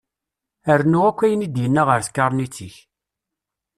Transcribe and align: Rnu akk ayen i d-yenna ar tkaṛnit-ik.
Rnu 0.79 0.99
akk 1.09 1.19
ayen 1.25 1.45
i 1.45 1.47
d-yenna 1.49 1.83
ar 1.93 2.01
tkaṛnit-ik. 2.03 2.75